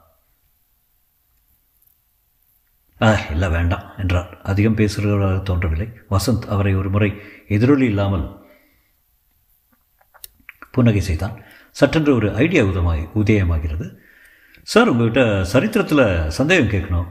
ஆ 3.03 3.19
இல்லை 3.31 3.49
வேண்டாம் 3.49 3.93
என்றார். 3.99 4.41
அதிகம் 4.43 4.77
பேசுகிறவராக 4.77 5.43
தோன்றவில்லை. 5.43 5.93
வசந்த் 6.11 6.47
அவரை 6.49 6.75
ஒரு 6.75 6.91
முறை 6.91 7.21
எதிரொலி 7.49 7.85
இல்லாமல் 7.85 8.47
புன்னகை 10.71 11.01
செய்தான். 11.01 11.43
சட்டென்று 11.71 12.15
ஒரு 12.15 12.35
ஐடியா 12.35 12.63
உதமாய் 12.63 13.09
உதயமாகிறது. 13.15 13.97
சார் 14.63 14.93
உங்கள்கிட்ட 14.93 15.43
சரித்திரத்தில் 15.43 16.31
சந்தேகம் 16.31 16.69
கேட்கணும். 16.69 17.07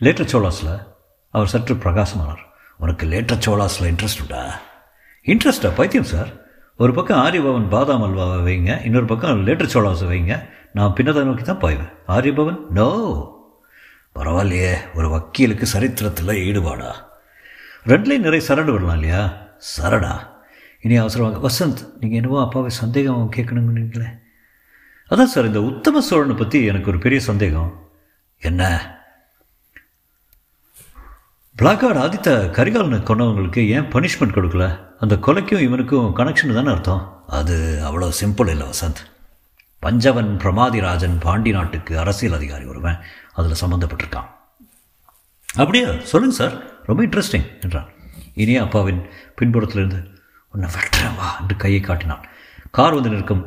லேட்டர் 0.00 0.26
சோலாஸில் 0.26 0.86
அவர் 1.30 1.48
சற்று 1.48 1.74
பிரகாசமானார். 1.74 2.44
உனக்கு 2.78 3.06
லேட்டர் 3.06 3.38
சோலாஸில் 3.38 3.96
இன்ட்ரெஸ்ட் 3.96 4.20
உண்டா? 4.20 4.60
இன்ட்ரெஸ்டா 5.26 5.74
பைத்தியம் 5.74 6.06
சார். 6.06 6.41
ஒரு 6.82 6.92
பக்கம் 6.96 7.22
ஆரியபவன் 7.24 7.66
பாதாம் 7.74 8.04
அல்வாவை 8.06 8.38
வைங்க 8.46 8.72
இன்னொரு 8.86 9.06
பக்கம் 9.10 9.46
லேட்டர் 9.46 9.72
சோலாஸை 9.74 10.06
வைங்க. 10.12 10.34
நான் 10.76 10.94
பின்னதை 10.96 11.22
நோக்கி 11.26 11.42
தான் 11.42 11.62
போய்வேன் 11.64 11.92
ஆரியபவன்? 12.06 12.58
நோ. 12.78 12.88
பரவாயில்லையே 14.16 14.72
ஒரு 14.94 15.08
வக்கீலுக்கு 15.08 15.66
சரித்திரத்தில் 15.66 16.40
ஈடுபாடா? 16.48 16.90
ரெண்டுலேயும் 17.90 18.26
நிறைய 18.26 18.42
சரடு 18.48 18.72
விடலாம் 18.72 18.98
இல்லையா? 18.98 19.22
சரடா? 19.76 20.14
இனி 20.80 20.96
அவசரமாக. 20.96 21.42
வசந்த் 21.48 21.82
நீங்கள் 22.00 22.20
என்னவோ 22.20 22.40
அப்பாவை 22.40 22.70
சந்தேகம் 22.82 23.32
கேட்கணுங்கிறீங்களே 23.36 24.10
அதான் 25.10 25.32
சார் 25.34 25.50
இந்த 25.50 25.62
உத்தம 25.62 26.00
சோழனை 26.00 26.34
பற்றி 26.36 26.58
எனக்கு 26.64 26.90
ஒரு 26.90 26.98
பெரிய 26.98 27.20
சந்தேகம். 27.20 27.70
என்ன? 28.38 28.62
பிளாக்கார்டு 31.56 32.00
ஆதித்த 32.04 32.30
கரிகாலனை 32.58 33.00
கொண்டவங்களுக்கு 33.02 33.62
ஏன் 33.76 33.90
பனிஷ்மெண்ட் 33.94 34.36
கொடுக்கல? 34.36 34.66
அந்த 35.02 35.14
கொலைக்கும் 35.26 35.64
இவனுக்கும் 35.66 36.10
கனெக்ஷன் 36.18 36.56
தானே 36.56 36.70
அர்த்தம்? 36.72 37.02
அது 37.38 37.54
அவ்வளோ 37.86 38.08
சிம்பிள் 38.20 38.50
இல்லை 38.52 38.66
வசந்த். 38.66 39.00
பஞ்சவன் 39.82 40.30
பிரமாதிராஜன் 40.42 41.16
பாண்டி 41.24 41.50
நாட்டுக்கு 41.56 41.92
அரசியல் 42.02 42.36
அதிகாரி 42.38 42.64
ஒருவன் 42.72 42.98
அதில் 43.38 43.60
சம்மந்தப்பட்டிருக்கான் 43.62 44.28
அப்படியா? 45.62 45.88
சொல்லுங்கள் 46.10 46.38
சார். 46.40 46.54
ரொம்ப 46.88 47.00
இன்ட்ரெஸ்டிங் 47.06 47.48
என்றான். 47.64 47.88
இனிய 48.42 48.60
அப்பாவின் 48.66 49.00
பின்புறத்திலிருந்து 49.38 50.00
உன்னை 50.54 50.68
வெட்டுறேன் 50.76 51.18
வா 51.18 51.28
என்று 51.40 51.56
கையை 51.64 51.80
காட்டினான். 51.80 52.22
கார் 52.76 52.96
வந்து 52.98 53.12
நிற்கும். 53.14 53.44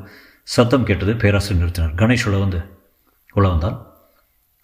சத்தம் 0.55 0.87
கேட்டது 0.89 1.13
பேராசிரியர் 1.23 1.61
நிறுத்தினார். 1.61 1.95
கணேஷ் 2.01 2.25
உள்ள 2.27 2.37
வந்து 2.45 2.59
உள்ள 3.37 3.47
வந்தான் 3.53 3.77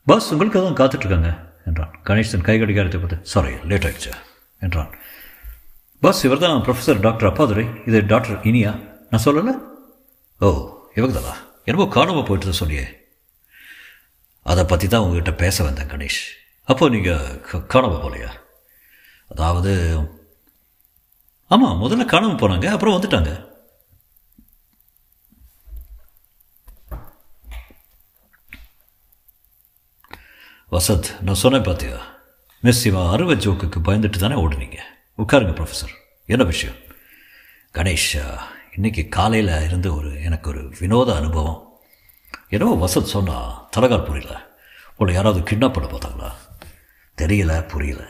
பாஸ் 0.07 0.31
உங்களுக்கு 0.33 0.59
தான் 0.59 0.79
காத்துட்ருக்காங்க 0.81 1.31
என்றான். 1.69 1.93
கணேஷ் 2.09 2.33
தன் 2.33 2.47
கை 2.49 2.57
கடிகாரத்தை 2.59 2.99
பார்த்து 3.01 3.31
சாரி 3.33 3.53
லேட் 3.71 3.87
ஆயிடுச்சு 3.87 4.13
என்றான். 4.65 4.91
பாஸ் 6.03 6.23
இவர் 6.25 6.41
தான் 6.43 6.63
ப்ரொஃபஸர் 6.65 7.01
டாக்டர் 7.05 7.29
அப்பாதுரை. 7.29 7.63
இது 7.89 7.97
டாக்டர் 8.11 8.45
இனியா. 8.49 8.71
நான் 9.09 9.23
சொல்லலை? 9.25 9.53
ஓ 10.45 10.47
இவங்கதானா? 10.97 11.33
என்னமோ 11.67 11.85
காணாமல் 11.95 12.25
போயிட்டு 12.27 12.59
சொன்னியே. 12.61 12.85
அதை 14.51 14.63
பற்றி 14.71 14.87
தான் 14.87 15.03
உங்ககிட்ட 15.05 15.31
பேச 15.43 15.57
வந்தேன் 15.67 15.91
கணேஷ். 15.91 16.21
அப்போ 16.71 16.89
நீங்கள் 16.95 17.61
காணாமல் 17.73 18.01
போகலையா 18.03 18.31
அதாவது 19.33 19.71
ஆமாம் 21.53 21.79
முதல்ல 21.83 22.03
காணாமல் 22.11 22.41
போனாங்க 22.41 22.67
அப்புறம் 22.73 22.95
வந்துட்டாங்க. 22.95 23.31
வசந்த் 30.75 31.09
நான் 31.27 31.41
சொன்னேன் 31.43 31.67
பார்த்தியா 31.67 31.97
மிஸ் 32.65 32.83
இவன் 32.89 33.11
அறுவை 33.13 33.35
ஜோக்குக்கு 33.45 33.79
பயந்துட்டு 33.87 34.19
தானே 34.23 34.35
ஓடுனீங்க? 34.43 34.79
உட்காருங்க 35.17 35.53
ப்ரொஃபஸர் 35.55 35.93
என்ன 36.25 36.43
விஷயம்? 36.43 36.75
கணேஷ் 37.73 38.39
இன்றைக்கி 38.75 39.07
காலையில் 39.07 39.63
இருந்து 39.63 39.95
ஒரு 39.95 40.23
எனக்கு 40.23 40.49
ஒரு 40.49 40.73
வினோத 40.79 41.15
அனுபவம். 41.15 41.79
என்னவோ 42.49 42.85
வசத் 42.85 43.11
சொன்னால் 43.15 43.69
தலகால் 43.77 44.05
புரியல. 44.05 44.49
உங்களை 44.89 45.13
யாராவது 45.13 45.39
கிட்னாப் 45.39 45.73
பண்ண 45.73 45.89
பார்த்தாங்களா 45.89 46.31
தெரியல 47.17 47.67
புரியல. 47.67 48.03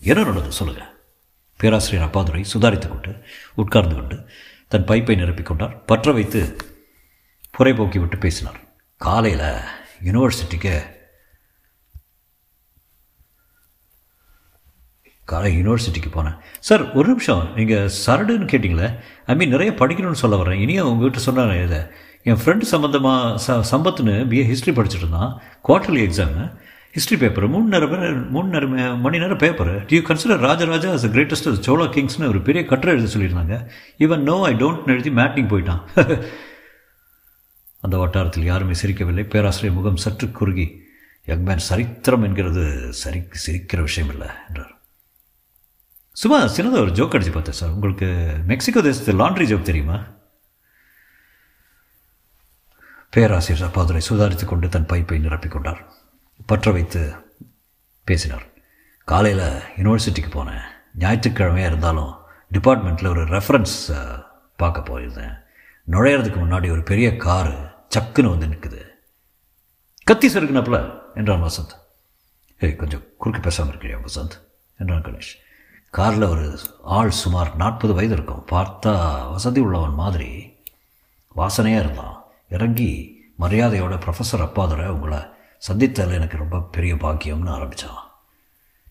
என்ன 0.00 0.22
நடந்தது 0.22 0.52
சொல்லுங்கள் 0.52 0.86
பேராசிரியர் 1.56 2.08
அப்பாதுரை 2.08 2.44
சுதாரித்து 2.52 2.88
கொண்டு 2.88 3.24
உட்கார்ந்து 3.54 3.94
கொண்டு 3.94 4.28
தன் 4.68 4.84
பைப்பை 4.84 5.14
நிரப்பிக் 5.16 5.42
கொண்டார். 5.42 5.84
பற்ற 5.84 6.12
வைத்து 6.12 6.56
புறைபோக்கி 7.58 7.98
விட்டு 7.98 8.18
பேசினார். 8.18 8.60
காலையில் 8.96 9.60
யூனிவர்சிட்டிக்கு 10.04 10.98
காலை 15.32 15.50
யூனிவர்சிட்டிக்கு 15.56 16.10
போனேன். 16.14 16.36
சார் 16.60 16.82
ஒரு 16.92 17.08
நிமிஷம் 17.08 17.42
நீங்கள் 17.56 17.90
சரடுன்னு 18.06 18.46
கேட்டிங்களே 18.52 18.88
ஐ 19.26 19.34
மீன் 19.34 19.54
நிறைய 19.54 19.72
படிக்கணும்னு 19.72 20.22
சொல்ல 20.22 20.36
வரேன். 20.42 20.60
இனியும் 20.64 20.88
உங்ககிட்ட 20.92 21.18
சொன்னார் 21.18 21.64
இதை. 21.66 21.80
என் 22.22 22.40
ஃப்ரெண்டு 22.44 22.64
சம்மந்தமாக 22.72 23.38
ச 23.46 23.60
சம்பத்துன்னு 23.70 24.16
பிஏ 24.32 24.44
ஹிஸ்ட்ரி 24.46 24.72
படிச்சுட்டு 24.72 25.02
இருந்தான். 25.02 25.30
குவார்டர்லி 25.68 26.02
எக்ஸாமு 26.08 26.42
ஹிஸ்ட்ரி 26.92 27.16
பேப்பர் 27.16 27.46
மூணு 27.48 27.64
நேரம் 27.64 28.30
மூணு 28.30 28.48
நேரம் 28.48 29.00
மணி 29.00 29.18
நேரம் 29.18 29.36
paper 29.36 29.92
you 29.92 30.00
consider 30.00 30.44
Rajaraja 30.46 30.92
as 30.92 31.10
greatest 31.16 31.60
Chola 31.66 31.86
கிங்ஸ்னு 31.96 32.28
ஒரு 32.28 32.40
பெரிய 32.40 32.64
கட்டுரை 32.64 32.94
எழுத 32.96 33.10
சொல்லியிருந்தாங்க. 33.14 33.54
ஈவன் 33.98 34.26
நோ 34.30 34.36
ஐ 34.44 34.54
டோன்ட் 34.54 34.86
எழுதி 34.86 35.10
மேட்டிங் 35.10 35.50
போயிட்டான். 35.52 35.82
அந்த 37.80 37.96
வட்டாரத்தில் 37.96 38.44
யாருமே 38.44 38.72
சிரிக்கவில்லை. 38.82 39.24
பேராசிரியர் 39.28 39.76
முகம் 39.76 39.96
சற்று 39.96 40.30
குறுகி. 40.30 40.66
யங் 41.26 41.42
மேன் 41.42 41.66
சரித்திரம் 41.70 42.22
என்கிறது 42.22 42.64
சரி 42.92 43.22
சிரிக்கிற 43.46 43.80
விஷயம் 43.80 44.10
இல்லை 44.10 44.30
என்றார். 44.48 44.79
சும்மா 46.20 46.38
சின்னதாக 46.44 46.82
ஒரு 46.84 46.92
ஜோக் 46.98 47.14
அடிச்சு 47.16 47.32
பார்த்தேன் 47.32 47.58
சார் 47.58 47.70
உங்களுக்கு 47.76 48.08
மெக்சிகோ 48.46 48.80
தேசத்து 48.82 49.12
லாண்ட்ரி 49.20 49.46
ஜோக் 49.50 49.68
தெரியுமா? 49.68 49.98
பேராசிரியர் 53.10 53.68
அப்பாதுரை 53.68 54.00
சுதாரித்து 54.08 54.44
கொண்டு 54.44 54.68
தன் 54.68 54.86
பைப்பை 54.86 55.18
நிரப்பிக்கொண்டார் 55.18 55.80
பற்ற 56.46 56.72
வைத்து 56.72 57.00
பேசினார். 58.04 58.44
காலையில் 59.04 59.46
யூனிவர்சிட்டிக்கு 59.76 60.30
போனேன். 60.34 60.62
ஞாயிற்றுக்கிழமையாக 60.98 61.70
இருந்தாலும் 61.70 62.12
டிபார்ட்மெண்ட்டில் 62.52 63.12
ஒரு 63.14 63.24
ரெஃபரன்ஸ் 63.24 63.76
பார்க்க 64.56 64.86
போயிருந்தேன். 64.88 65.34
நுழையிறதுக்கு 65.90 66.38
முன்னாடி 66.44 66.70
ஒரு 66.70 66.82
பெரிய 66.82 67.16
காரு 67.16 67.58
சக்குன்னு 67.96 68.32
வந்து 68.38 68.46
நிற்குது 68.46 68.82
கத்தி 70.04 70.34
சருக்குனப்பில் 70.34 70.98
என்றான் 71.14 71.42
வசந்த். 71.42 71.76
ஏய் 72.58 72.76
கொஞ்சம் 72.76 73.04
குறுக்கு 73.18 73.42
பேசாமல் 73.48 73.74
இருக்கிறியா 73.74 74.00
வசந்த்? 74.08 74.36
என்றான் 74.78 75.02
கணேஷ். 75.02 75.32
காரில் 75.90 76.22
ஒரு 76.22 76.58
ஆள் 76.82 77.10
சுமார் 77.10 77.56
நாற்பது 77.56 77.94
வயது 77.94 78.14
இருக்கும். 78.14 78.46
பார்த்தா 78.50 78.92
வசதி 79.30 79.60
உள்ளவன் 79.60 79.94
மாதிரி 79.94 80.52
வாசனையாக 81.36 81.78
இருந்தான். 81.78 82.24
இறங்கி 82.48 82.90
மரியாதையோட 83.40 83.94
ப்ரொஃபஸர் 84.04 84.44
அப்பாதுரை 84.46 84.86
உங்களை 84.86 85.18
சந்தித்ததில் 85.68 86.12
எனக்கு 86.12 86.36
ரொம்ப 86.36 86.60
பெரிய 86.60 86.94
பாக்கியம்னு 86.94 87.48
ஆரம்பித்தான் 87.48 88.08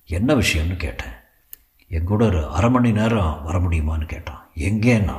என்ன 0.05 0.35
விஷயம்னு 0.35 0.75
கேட்டேன். 0.75 1.15
என் 1.87 2.03
கூட 2.03 2.25
ஒரு 2.25 2.47
அரை 2.47 2.69
மணி 2.69 2.91
நேரம் 2.91 3.43
வர 3.43 3.57
முடியுமான்னு 3.59 4.05
கேட்டான். 4.05 4.49
எங்கேன்னா? 4.55 5.17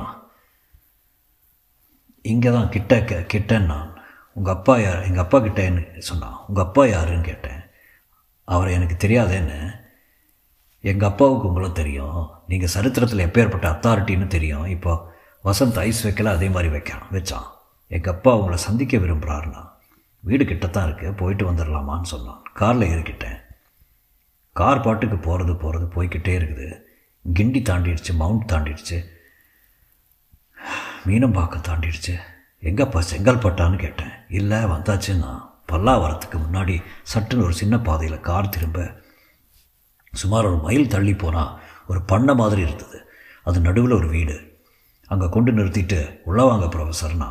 இங்கே 2.21 2.51
தான் 2.51 2.69
கிட்ட 2.69 3.03
கே 3.03 3.15
கிட்டேன்னு 3.15 3.65
நான். 3.65 4.01
உங்கள் 4.33 4.53
அப்பா 4.53 4.77
யார்? 4.77 5.01
எங்கள் 5.01 5.23
அப்பா 5.23 5.39
கிட்டேன்னு 5.39 5.97
சொன்னான். 5.97 6.37
உங்கள் 6.47 6.63
அப்பா 6.63 6.85
யாருன்னு 6.85 7.21
கேட்டேன். 7.21 7.61
அவரை 8.43 8.73
எனக்கு 8.73 9.07
தெரியாதேன்னு 9.07 9.79
எங்கள் 10.81 11.09
அப்பாவுக்கு 11.09 11.47
உங்களும் 11.47 11.73
தெரியும். 11.73 12.29
நீங்கள் 12.47 12.73
சரித்திரத்தில் 12.75 13.25
எப்பேற்பட்ட 13.25 13.65
அத்தாரிட்டின்னு 13.73 14.27
தெரியும். 14.27 14.65
இப்போ 14.65 14.93
வசந்த் 15.43 15.79
ஐஸ் 15.79 16.07
வைக்கல 16.07 16.25
அதே 16.25 16.49
மாதிரி 16.49 16.73
வைக்கான் 16.75 17.03
வச்சான். 17.11 17.47
எங்கள் 17.87 18.13
அப்பா 18.13 18.37
உங்களை 18.37 18.57
சந்திக்க 18.57 18.97
விரும்புகிறாருண்ணா 18.97 19.69
வீடு 20.19 20.43
கிட்டத்தான் 20.43 20.87
இருக்குது 20.87 21.17
போயிட்டு 21.17 21.51
வந்துடலாமான்னு 21.51 22.11
சொன்னான். 22.13 22.41
காரில் 22.53 22.89
ஏறிக்கிட்டேன். 22.89 23.39
கார் 24.53 24.79
பாட்டுக்கு 24.79 25.17
போகிறது 25.17 25.55
போகிறது 25.55 25.85
போய்கிட்டே 25.85 26.33
இருக்குது. 26.41 26.67
கிண்டி 27.33 27.61
தாண்டிடுச்சு 27.61 28.13
மவுண்ட் 28.13 28.51
தாண்டிடுச்சு. 28.51 29.03
மீனம்பாக்கம் 31.05 31.67
தாண்டிடுச்சு. 31.67 32.15
எங்கப்பா 32.61 33.01
செங்கல்பட்டான்னு 33.13 33.77
கேட்டேன். 33.77 34.11
இல்லை 34.29 34.57
வந்தாச்சுன்னா 34.57 35.49
பல்லாவரத்துக்கு 35.67 36.37
முன்னாடி 36.37 36.83
சட்டுன்னு 37.13 37.43
ஒரு 37.43 37.53
சின்ன 37.53 37.79
பாதையில் 37.79 38.19
கார் 38.19 38.49
திரும்ப 38.49 38.99
சுமார் 40.13 40.45
ஒரு 40.45 40.57
மைல் 40.57 40.87
தள்ளி 40.87 41.15
போனால் 41.15 41.59
ஒரு 41.87 42.01
பண்ணை 42.01 42.35
மாதிரி 42.35 42.61
இருந்தது. 42.61 42.97
அது 43.43 43.59
நடுவில் 43.59 43.91
ஒரு 43.91 44.07
வீடு. 44.07 44.35
அங்கே 45.07 45.29
கொண்டு 45.29 45.51
நிறுத்திட்டு 45.51 46.19
உள்ளே 46.23 46.43
வாங்க 46.43 46.65
ப்ரொஃபஸர்னா 46.65 47.29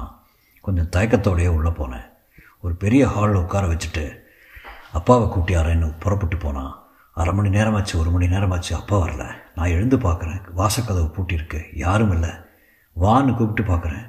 கொஞ்சம் 0.60 0.90
தயக்கத்தோடையே 0.96 1.46
உள்ளே 1.46 1.70
போனேன். 1.70 2.06
ஒரு 2.60 2.74
பெரிய 2.74 3.06
ஹாலில் 3.06 3.42
உட்கார 3.42 3.66
வச்சுட்டு 3.66 4.18
அப்பாவை 4.92 5.26
கூட்டியாரேன்னு 5.26 5.98
புறப்பட்டு 5.98 6.36
போனான் 6.36 6.78
அரை 7.12 7.34
மணி 7.34 7.48
நேரமாச்சு 7.48 7.94
ஒரு 7.96 8.10
மணி 8.10 8.26
நேரமாச்சு 8.26 8.72
அப்பா 8.72 9.06
வரல. 9.06 9.24
நான் 9.54 9.68
எழுந்து 9.68 9.96
பார்க்குறேன் 9.96 10.40
வாசக்கதவு 10.56 11.08
பூட்டியிருக்கு. 11.16 11.60
யாரும் 11.74 12.12
இல்லை. 12.12 12.28
வான்னு 13.00 13.36
கூப்பிட்டு 13.36 13.72
பார்க்குறேன் 13.72 14.06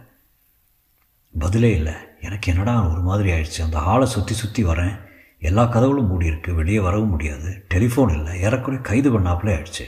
பதிலே 1.40 1.76
இல்லை. 1.76 1.94
எனக்கு 2.22 2.52
என்னடா 2.52 2.82
ஒரு 2.82 3.02
மாதிரி 3.02 3.32
ஆயிடுச்சு. 3.32 3.62
அந்த 3.62 3.80
ஹாலை 3.80 4.08
சுற்றி 4.08 4.34
சுற்றி 4.34 4.64
வரேன். 4.64 5.10
எல்லா 5.48 5.64
கதவுகளும் 5.64 6.08
மூடி 6.08 6.26
இருக்கு 6.26 6.54
வெளியே 6.54 6.80
வரவும் 6.80 7.14
முடியாது. 7.14 7.52
டெலிஃபோன் 7.74 8.14
இல்லை. 8.18 8.34
ஏறக்குறைய 8.42 8.82
கைது 8.90 9.10
பண்ணாப்புலே 9.14 9.54
ஆயிடுச்சு. 9.56 9.86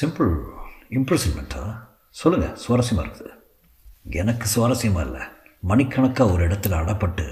சிம்பிள் 0.00 0.32
இம்ப்ரெஸ்மெண்ட்டா 0.90 1.62
சொல்லுங்கள் 2.10 2.58
சுவாரஸ்யமாக 2.64 3.06
இருக்குது. 3.06 3.32
எனக்கு 4.20 4.46
சுவாரஸ்யமாக 4.54 5.06
இல்லை. 5.06 5.22
மணிக்கணக்காக 5.60 6.32
ஒரு 6.32 6.48
இடத்துல 6.48 6.78
அடப்பட்டு 6.82 7.26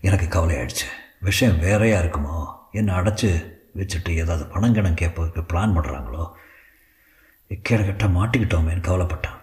எனக்கு 0.00 0.28
கவலை 0.28 0.56
ஆயிடுச்சு. 0.56 0.86
விஷயம் 1.20 1.58
வேறையாக 1.58 2.04
இருக்குமோ? 2.04 2.38
என்னை 2.72 2.94
அடைச்சி 2.94 3.30
வச்சுட்டு 3.76 4.10
ஏதாவது 4.22 4.46
பணம் 4.46 4.74
கணம் 4.74 5.00
கேட்பதுக்கு 5.02 5.42
பிளான் 5.52 5.76
பண்ணுறாங்களோ 5.76 6.24
கேடுகட்ட 7.68 8.06
மாட்டிக்கிட்டோமேன்னு 8.18 8.86
கவலைப்பட்டான். 8.88 9.40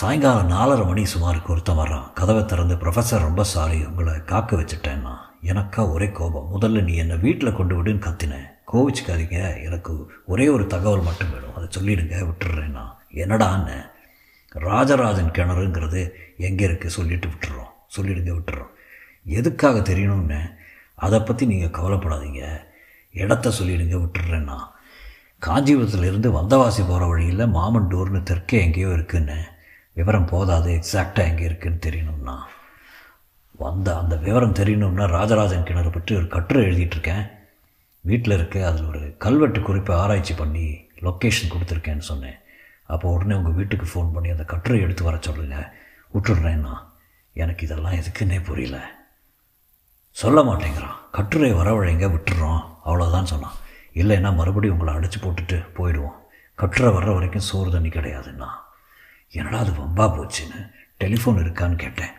சாயங்காலம் 0.00 0.50
நாலரை 0.50 0.86
மணி 0.86 1.02
சுமாருக்கு 1.04 1.52
ஒருத்தன் 1.52 1.78
வர்றான். 1.78 2.12
கதவை 2.18 2.44
திறந்து 2.44 2.74
ப்ரொஃபஸர் 2.74 3.24
ரொம்ப 3.26 3.42
சாரி 3.44 3.78
உங்களை 3.86 4.12
காக்க 4.30 4.56
வச்சுட்டேன்னா 4.56 5.12
எனக்கா 5.50 5.92
ஒரே 5.94 6.08
கோபம். 6.18 6.46
முதல்ல 6.54 6.82
நீ 6.86 6.92
என்னை 7.02 7.16
வீட்டில் 7.16 7.56
கொண்டு 7.58 7.74
விடுன்னு 7.76 8.04
கத்தினேன். 8.06 8.46
கோவிச்சுக்காதீங்க 8.72 9.38
எனக்கு 9.66 9.92
ஒரே 10.26 10.46
ஒரு 10.48 10.66
தகவல் 10.66 11.04
மட்டும் 11.08 11.32
வேணும். 11.32 11.54
அதை 11.56 11.66
சொல்லிடுங்க 11.76 12.22
விட்டுடுறேன்னா. 12.28 12.84
என்னடான்னு 13.22 13.76
ராஜராஜன் 14.66 15.30
கிணறுங்கிறது 15.38 16.02
எங்கே 16.48 16.66
இருக்குது 16.68 16.96
சொல்லிட்டு 16.98 17.28
விட்டுறோம் 17.28 17.70
சொல்லிடுங்க 17.98 18.32
விட்டுறோம் 18.38 18.72
எதுக்காக 19.38 19.78
தெரியணும்னு 19.92 20.40
அதை 20.94 21.20
பற்றி 21.20 21.46
நீங்கள் 21.46 21.76
கவலைப்படாதீங்க. 21.78 22.42
இடத்த 23.12 23.52
சொல்லிடுங்க 23.60 23.96
விட்டுடுறேன்னா. 24.02 24.58
காஞ்சிபுரத்துலேருந்து 25.42 26.30
வந்தவாசி 26.40 26.82
போகிற 26.88 27.04
வழியில் 27.06 27.50
மாமண்டூர்னு 27.58 28.22
தெற்கே 28.22 28.58
எங்கேயோ 28.66 28.88
இருக்குன்னு 28.98 29.40
விவரம் 30.00 30.30
போதாது. 30.32 30.70
எக்ஸாக்டாக 30.78 31.30
எங்கே 31.30 31.44
இருக்குன்னு 31.50 31.84
தெரியணும்னா. 31.86 32.36
வந்த 33.64 33.88
அந்த 34.02 34.14
விவரம் 34.26 34.58
தெரியணும்னா 34.60 35.06
ராஜராஜன் 35.16 35.66
கிணறு 35.68 35.90
பற்றி 35.90 36.12
ஒரு 36.18 36.28
கட்டுரை 36.34 36.62
எழுதிட்டுருக்கேன் 36.68 37.24
வீட்டில் 38.10 38.34
இருக்க 38.34 38.56
அதில் 38.68 38.86
ஒரு 38.90 39.00
கல்வெட்டு 39.24 39.60
குறிப்பை 39.62 39.94
ஆராய்ச்சி 40.02 40.34
பண்ணி 40.34 40.66
லொக்கேஷன் 41.06 41.50
கொடுத்துருக்கேன்னு 41.54 42.08
சொன்னேன். 42.10 42.38
அப்போ 42.94 43.06
உடனே 43.16 43.34
உங்கள் 43.40 43.56
வீட்டுக்கு 43.58 43.86
ஃபோன் 43.90 44.14
பண்ணி 44.14 44.30
அந்த 44.34 44.44
கட்டுரை 44.52 44.78
எடுத்து 44.84 45.02
வர 45.08 45.16
சொல்லுங்கள் 45.20 45.68
விட்டுடுறேன்னா 46.14 46.74
எனக்கு 47.42 47.64
இதெல்லாம் 47.66 47.98
எதுக்குன்னே 47.98 48.38
புரியல. 48.44 48.78
சொல்ல 50.22 50.38
மாட்டேங்கிறான். 50.48 50.96
கட்டுரை 51.18 51.50
வரவழைங்க 51.58 52.06
விட்டுறோம் 52.14 52.62
அவ்வளோதான் 52.86 53.30
சொன்னான். 53.32 53.58
இல்லைன்னா 54.00 54.30
மறுபடியும் 54.40 54.78
உங்களை 54.78 54.94
அடித்து 54.98 55.18
போட்டுட்டு 55.18 55.58
போயிடுவோம். 55.78 56.18
கட்டுரை 56.62 56.90
வர்ற 56.96 57.12
வரைக்கும் 57.18 57.48
சோறு 57.50 57.70
தண்ணி 57.76 57.88
கிடையாதுன்னா. 57.88 58.50
என்னடா 59.30 59.58
அது 59.58 59.72
வம்பா 59.72 60.06
போச்சுன்னு 60.14 60.72
டெலிஃபோன் 61.00 61.40
இருக்கான்னு 61.42 61.76
கேட்டேன். 61.76 62.10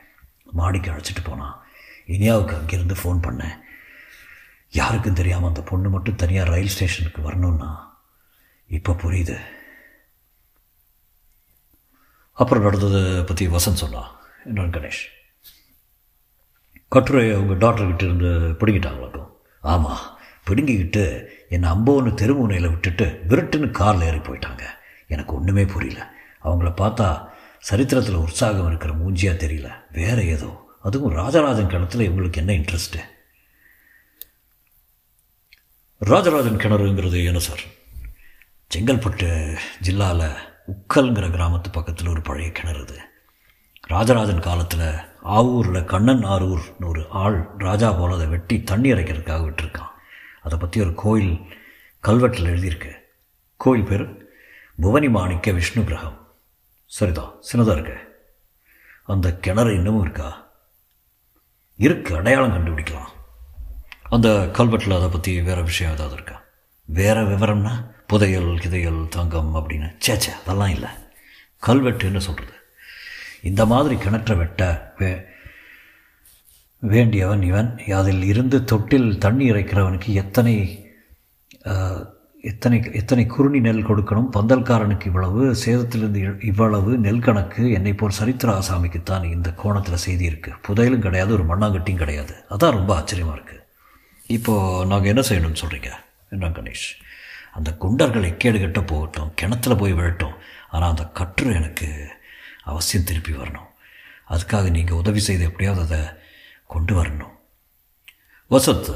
மாடிக்கு 0.46 0.92
அழைச்சிட்டு 0.92 1.24
போனான் 1.24 1.64
இனியாவுக்கு 2.08 2.56
அங்கேருந்து 2.56 2.96
ஃபோன் 3.04 3.20
பண்ணேன். 3.28 3.60
யாருக்கும் 4.72 5.14
தெரியாமல் 5.14 5.48
அந்த 5.48 5.62
பொண்ணு 5.62 5.90
மட்டும் 5.90 6.16
தனியாக 6.16 6.50
ரயில் 6.50 6.68
ஸ்டேஷனுக்கு 6.68 7.22
வரணும்னா 7.22 8.02
இப்போ 8.68 8.94
புரியுது. 8.94 9.38
அப்புறம் 12.34 12.64
நடந்ததை 12.64 13.24
பற்றி 13.24 13.48
வசந்த் 13.48 13.82
சொன்னா. 13.84 14.20
என்னன்னு 14.46 14.76
கணேஷ். 14.78 15.04
கட்டுரையை 16.88 17.36
உங்கள் 17.36 17.70
டாக்டர்கிட்ட 17.70 18.04
இருந்து 18.04 18.30
பிடுங்கிட்டாங்களாக்கும் 18.60 19.30
ஆமாம் 19.60 20.18
பிடுங்கிக்கிட்டு 20.48 21.26
என்னை 21.50 21.70
அம்போன்னு 21.70 22.14
தெருமுனையில் 22.22 22.70
விட்டுட்டு 22.70 23.24
விருட்டுன்னு 23.28 23.72
காரில் 23.72 24.02
ஏறி 24.02 24.18
போயிட்டாங்க. 24.18 24.62
எனக்கு 25.08 25.34
ஒன்றுமே 25.34 25.66
புரியல. 25.66 26.20
அவங்கள 26.44 26.74
பார்த்தா 26.78 27.30
சரித்திரத்தில் 27.60 28.16
உற்சாகம் 28.16 28.68
இருக்கிற 28.68 28.94
மூஞ்சியாக 28.94 29.38
தெரியல. 29.38 29.72
வேறு 29.92 30.28
ஏதோ. 30.28 30.70
அதுவும் 30.82 31.14
ராஜராஜன் 31.14 31.70
கிணத்துல 31.70 32.04
இவங்களுக்கு 32.04 32.38
என்ன 32.38 32.54
இன்ட்ரெஸ்ட்டு 32.54 33.00
ராஜராஜன் 36.00 36.58
கிணறுங்கிறது 36.58 37.26
என்ன 37.26 37.40
சார் 37.40 37.60
செங்கல்பட்டு 38.76 39.58
ஜில்லாவில் 39.84 40.36
உக்கல்ங்கிற 40.68 41.28
கிராமத்து 41.30 41.72
பக்கத்தில் 41.72 42.08
ஒரு 42.08 42.22
பழைய 42.22 42.52
கிணறு 42.52 42.82
இது 42.82 42.98
ராஜராஜன் 43.88 44.40
காலத்தில் 44.40 45.10
ஆவூரில் 45.24 45.86
கண்ணன் 45.86 46.24
ஆரூர்னு 46.24 46.88
ஒரு 46.88 47.08
ஆள் 47.10 47.50
ராஜா 47.58 47.92
போல 47.92 48.14
அதை 48.14 48.28
வெட்டி 48.28 48.64
தண்ணி 48.64 48.92
இறைக்கிறதுக்காக 48.92 49.44
விட்டுருக்கான். 49.44 49.92
அதை 50.42 50.58
பற்றி 50.58 50.82
ஒரு 50.82 50.94
கோயில் 50.96 51.40
கல்வெட்டில் 52.04 52.50
எழுதியிருக்கு. 52.50 52.92
கோயில் 53.58 53.86
பேர் 53.86 54.34
புவனி 54.82 55.10
மாணிக்க 55.10 55.52
விஷ்ணு 55.52 55.84
கிரகம். 55.84 56.21
சரிதான் 56.98 57.34
சின்னதாக 57.50 57.76
இருக்கு. 57.76 57.98
அந்த 59.04 59.28
கிணறு 59.36 59.72
இன்னமும் 59.76 60.02
இருக்கா? 60.02 60.30
இருக்கு 61.80 62.12
அடையாளம் 62.16 62.54
கண்டுபிடிக்கலாம். 62.56 63.12
அந்த 64.16 64.30
கல்வெட்டில் 64.58 64.98
அதை 64.98 65.10
பற்றி 65.10 65.32
வேறு 65.42 65.62
விஷயம் 65.64 65.94
ஏதாவது 65.94 66.16
இருக்கா? 66.16 66.38
வேறு 66.88 67.22
விவரம்னா 67.22 67.74
புதையல் 68.08 68.52
கிதையல் 68.64 69.02
தங்கம் 69.08 69.54
அப்படின்னு. 69.56 69.90
சேச்சே 70.08 70.32
அதெல்லாம் 70.42 70.74
இல்லை. 70.76 70.90
கல்வெட்டுன்னு 71.68 72.26
சொல்கிறது 72.28 72.58
இந்த 73.42 73.62
மாதிரி 73.66 73.96
கிணற்றை 73.96 74.36
வெட்ட 74.38 74.94
வே 74.98 75.12
வேண்டியவன் 76.84 77.44
இவன். 77.44 77.70
அதில் 78.00 78.24
இருந்து 78.24 78.58
தொட்டில் 78.64 79.10
தண்ணி 79.18 79.46
இறைக்கிறவனுக்கு 79.52 80.10
எத்தனை 80.24 80.56
எத்தனை 82.50 82.78
எத்தனை 82.94 83.26
குருணி 83.26 83.60
நெல் 83.60 83.88
கொடுக்கணும்? 83.88 84.30
பந்தல்காரனுக்கு 84.36 85.06
இவ்வளவு 85.06 85.42
சேதத்திலிருந்து 85.66 86.44
இவ்வளவு 86.44 86.98
நெல் 86.98 87.20
கணக்கு 87.20 87.72
என்னை 87.72 87.94
போல் 87.94 88.18
சரித்திர 88.20 88.60
ஆசாமிக்குத்தான் 88.60 89.26
இந்த 89.32 89.50
கோணத்தில் 89.54 90.04
செய்தி 90.06 90.30
இருக்குது 90.30 90.60
புதையலும் 90.62 91.00
கிடையாது 91.00 91.34
ஒரு 91.34 91.44
மண்ணாங்கட்டியும் 91.44 92.02
கிடையாது. 92.04 92.34
அதான் 92.50 92.76
ரொம்ப 92.78 92.96
ஆச்சரியமாக 92.96 93.38
இருக்குது 93.38 93.64
இப்போது 94.28 94.86
நாங்கள் 94.86 95.12
என்ன 95.16 95.24
செய்யணும்னு 95.30 95.62
சொல்கிறீங்க 95.64 95.92
என்ன 96.30 96.48
கணேஷ்? 96.48 96.88
அந்த 97.52 97.70
குண்டர்கள் 97.72 98.30
எக்கேடு 98.32 98.60
கட்ட 98.60 98.82
போகட்டும் 98.82 99.32
கிணத்துல 99.36 99.76
போய் 99.76 99.94
விழட்டும். 99.94 100.36
ஆனால் 100.70 100.90
அந்த 100.90 101.04
கற்று 101.04 101.54
எனக்கு 101.54 102.10
அவசியம் 102.64 103.06
திருப்பி 103.06 103.32
வரணும். 103.32 103.70
அதுக்காக 104.30 104.70
நீங்கள் 104.70 104.98
உதவி 104.98 105.20
செய்து 105.20 105.44
எப்படியாவது 105.44 105.82
அதை 105.88 106.02
கொண்டு 106.68 107.04
வரணும். 107.04 107.34
வசத் 108.52 108.92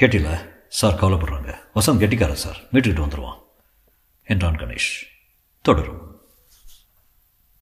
கேட்டில 0.00 0.28
சார் 0.70 0.94
கவலைப்படுறாங்க. 0.94 1.58
வசந்த் 1.74 1.98
கெட்டிக்காரன் 1.98 2.36
சார். 2.36 2.56
மீட்டுக்கிட்டு 2.72 3.02
வந்துடுவான் 3.02 3.38
என்றான் 4.24 4.56
கணேஷ். 4.56 5.06
தொடரும். 5.62 6.09